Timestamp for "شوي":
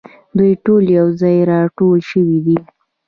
2.11-2.39